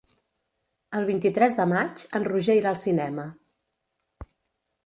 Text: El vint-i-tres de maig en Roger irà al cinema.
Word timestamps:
El 0.99 1.05
vint-i-tres 1.09 1.57
de 1.59 1.67
maig 1.73 2.05
en 2.21 2.25
Roger 2.31 2.57
irà 2.63 2.73
al 2.75 2.83
cinema. 2.87 3.29